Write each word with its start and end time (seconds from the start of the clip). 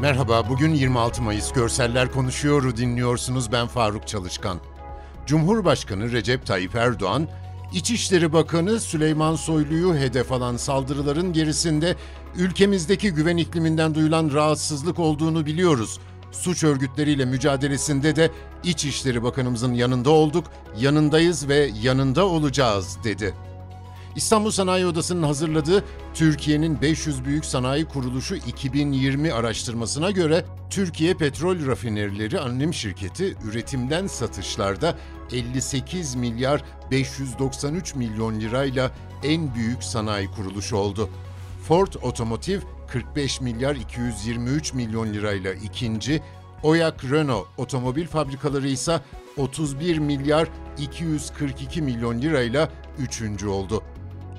Merhaba, 0.00 0.48
bugün 0.48 0.74
26 0.74 1.22
Mayıs 1.22 1.52
Görseller 1.52 2.12
Konuşuyor'u 2.12 2.76
dinliyorsunuz. 2.76 3.52
Ben 3.52 3.66
Faruk 3.66 4.08
Çalışkan. 4.08 4.60
Cumhurbaşkanı 5.26 6.12
Recep 6.12 6.46
Tayyip 6.46 6.74
Erdoğan, 6.74 7.28
İçişleri 7.72 8.32
Bakanı 8.32 8.80
Süleyman 8.80 9.34
Soylu'yu 9.34 9.94
hedef 9.94 10.32
alan 10.32 10.56
saldırıların 10.56 11.32
gerisinde 11.32 11.96
ülkemizdeki 12.36 13.10
güven 13.10 13.36
ikliminden 13.36 13.94
duyulan 13.94 14.30
rahatsızlık 14.32 14.98
olduğunu 14.98 15.46
biliyoruz. 15.46 16.00
Suç 16.32 16.64
örgütleriyle 16.64 17.24
mücadelesinde 17.24 18.16
de 18.16 18.30
İçişleri 18.64 19.22
Bakanımızın 19.22 19.74
yanında 19.74 20.10
olduk, 20.10 20.44
yanındayız 20.80 21.48
ve 21.48 21.70
yanında 21.82 22.26
olacağız 22.26 22.98
dedi. 23.04 23.34
İstanbul 24.16 24.50
Sanayi 24.50 24.86
Odası'nın 24.86 25.22
hazırladığı 25.22 25.84
Türkiye'nin 26.14 26.80
500 26.82 27.24
Büyük 27.24 27.44
Sanayi 27.44 27.84
Kuruluşu 27.84 28.36
2020 28.36 29.32
araştırmasına 29.32 30.10
göre 30.10 30.44
Türkiye 30.70 31.14
Petrol 31.14 31.66
Rafinerileri 31.66 32.40
Anonim 32.40 32.74
Şirketi 32.74 33.36
üretimden 33.44 34.06
satışlarda 34.06 34.98
58 35.32 36.14
milyar 36.14 36.64
593 36.90 37.94
milyon 37.94 38.40
lirayla 38.40 38.90
en 39.24 39.54
büyük 39.54 39.84
sanayi 39.84 40.30
kuruluşu 40.30 40.76
oldu. 40.76 41.10
Ford 41.68 41.92
Otomotiv 42.02 42.60
45 42.88 43.40
milyar 43.40 43.76
223 43.76 44.74
milyon 44.74 45.14
lirayla 45.14 45.52
ikinci, 45.52 46.22
Oyak 46.62 47.04
Renault 47.04 47.46
otomobil 47.56 48.06
fabrikaları 48.06 48.68
ise 48.68 49.00
31 49.36 49.98
milyar 49.98 50.48
242 50.78 51.82
milyon 51.82 52.22
lirayla 52.22 52.68
üçüncü 52.98 53.48
oldu. 53.48 53.82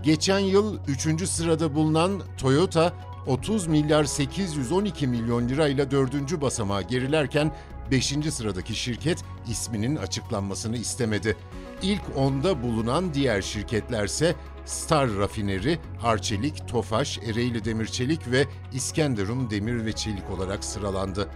Geçen 0.04 0.40
yıl 0.40 0.80
3. 0.88 1.30
sırada 1.30 1.76
bulunan 1.76 2.22
Toyota 2.38 2.94
30 3.28 3.68
milyar 3.68 4.04
812 4.04 5.08
milyon 5.08 5.50
lirayla 5.50 5.92
4. 5.92 6.42
basamağa 6.42 6.82
gerilerken 6.82 7.52
5. 7.92 8.16
sıradaki 8.32 8.76
şirket 8.76 9.24
isminin 9.48 9.96
açıklanmasını 9.96 10.78
istemedi. 10.78 11.38
İlk 11.82 12.02
onda 12.16 12.64
bulunan 12.64 13.14
diğer 13.14 13.42
şirketlerse 13.42 14.36
Star 14.66 15.16
Rafineri, 15.16 15.80
Arçelik, 16.04 16.68
Tofaş, 16.68 17.18
Ereğli 17.18 17.66
Demir 17.66 17.86
Çelik 17.86 18.32
ve 18.32 18.46
İskenderun 18.74 19.50
Demir 19.50 19.86
ve 19.86 19.94
Çelik 19.94 20.30
olarak 20.30 20.64
sıralandı. 20.64 21.30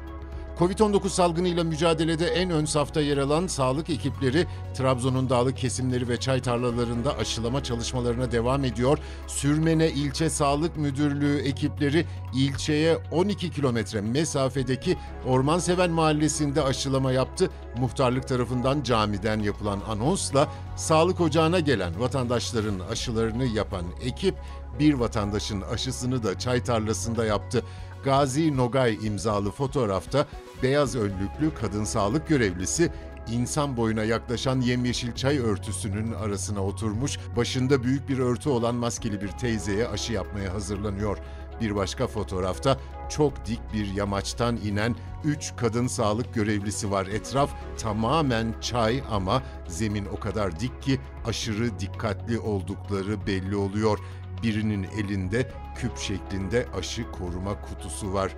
Covid-19 0.59 1.09
salgınıyla 1.09 1.63
mücadelede 1.63 2.27
en 2.27 2.49
ön 2.49 2.65
safta 2.65 3.01
yer 3.01 3.17
alan 3.17 3.47
sağlık 3.47 3.89
ekipleri 3.89 4.47
Trabzon'un 4.73 5.29
dağlık 5.29 5.57
kesimleri 5.57 6.09
ve 6.09 6.19
çay 6.19 6.41
tarlalarında 6.41 7.17
aşılama 7.17 7.63
çalışmalarına 7.63 8.31
devam 8.31 8.63
ediyor. 8.63 8.97
Sürmene 9.27 9.89
İlçe 9.89 10.29
Sağlık 10.29 10.77
Müdürlüğü 10.77 11.39
ekipleri 11.39 12.05
ilçeye 12.35 12.97
12 13.11 13.51
kilometre 13.51 14.01
mesafedeki 14.01 14.97
Ormanseven 15.27 15.91
Mahallesi'nde 15.91 16.63
aşılama 16.63 17.11
yaptı. 17.11 17.49
Muhtarlık 17.77 18.27
tarafından 18.27 18.83
camiden 18.83 19.39
yapılan 19.39 19.79
anonsla 19.89 20.47
sağlık 20.75 21.21
ocağına 21.21 21.59
gelen 21.59 21.99
vatandaşların 21.99 22.79
aşılarını 22.79 23.45
yapan 23.45 23.85
ekip 24.03 24.35
bir 24.79 24.93
vatandaşın 24.93 25.61
aşısını 25.61 26.23
da 26.23 26.39
çay 26.39 26.63
tarlasında 26.63 27.25
yaptı. 27.25 27.63
Gazi 28.03 28.57
Nogay 28.57 28.97
imzalı 29.07 29.51
fotoğrafta 29.51 30.27
beyaz 30.63 30.95
önlüklü 30.95 31.53
kadın 31.61 31.83
sağlık 31.83 32.27
görevlisi 32.27 32.91
insan 33.31 33.77
boyuna 33.77 34.03
yaklaşan 34.03 34.61
yemyeşil 34.61 35.15
çay 35.15 35.37
örtüsünün 35.39 36.13
arasına 36.13 36.65
oturmuş, 36.65 37.19
başında 37.37 37.83
büyük 37.83 38.09
bir 38.09 38.19
örtü 38.19 38.49
olan 38.49 38.75
maskeli 38.75 39.21
bir 39.21 39.27
teyzeye 39.27 39.87
aşı 39.87 40.13
yapmaya 40.13 40.53
hazırlanıyor. 40.53 41.17
Bir 41.61 41.75
başka 41.75 42.07
fotoğrafta 42.07 42.77
çok 43.09 43.45
dik 43.45 43.59
bir 43.73 43.93
yamaçtan 43.93 44.57
inen 44.57 44.95
3 45.23 45.53
kadın 45.57 45.87
sağlık 45.87 46.33
görevlisi 46.33 46.91
var. 46.91 47.07
Etraf 47.07 47.49
tamamen 47.77 48.55
çay 48.61 49.03
ama 49.11 49.43
zemin 49.67 50.05
o 50.05 50.19
kadar 50.19 50.59
dik 50.59 50.81
ki 50.81 50.99
aşırı 51.25 51.79
dikkatli 51.79 52.39
oldukları 52.39 53.27
belli 53.27 53.55
oluyor. 53.55 53.99
Birinin 54.43 54.83
elinde 54.83 55.51
küp 55.75 55.97
şeklinde 55.97 56.65
aşı 56.77 57.11
koruma 57.11 57.61
kutusu 57.61 58.13
var. 58.13 58.31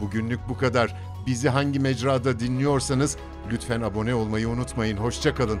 Bugünlük 0.00 0.40
bu 0.48 0.56
kadar. 0.56 0.96
Bizi 1.26 1.48
hangi 1.48 1.80
mecrada 1.80 2.40
dinliyorsanız 2.40 3.16
lütfen 3.52 3.80
abone 3.80 4.14
olmayı 4.14 4.48
unutmayın. 4.48 4.96
Hoşçakalın. 4.96 5.60